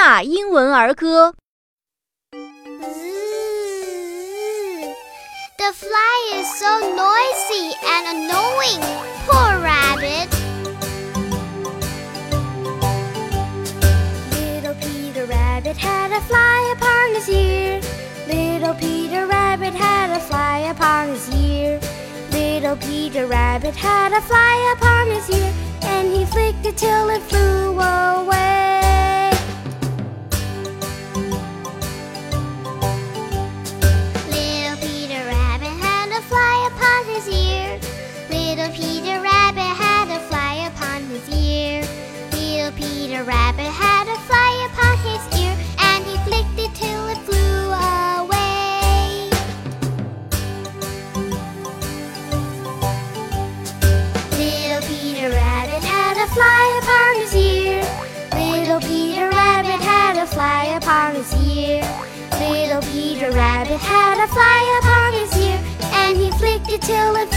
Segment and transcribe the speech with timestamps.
[0.00, 1.30] 纳英文儿歌》。
[5.58, 8.82] The fly is so noisy and annoying.
[9.26, 10.28] Poor rabbit.
[14.32, 17.80] Little Peter Rabbit had a fly upon his ear.
[18.26, 21.78] Little Peter Rabbit had a fly upon his ear.
[22.32, 25.43] Little Peter Rabbit had a fly upon his ear,
[56.35, 57.81] Fly upon his ear.
[58.35, 61.81] Little Peter Rabbit had a fly upon his ear.
[62.43, 65.59] Little Peter Rabbit had a fly upon his ear,
[66.01, 67.34] and he flicked it till it.